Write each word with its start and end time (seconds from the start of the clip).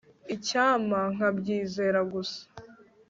icyampa 0.35 0.99
nkabyizera 1.15 1.99
gusa 2.13 2.41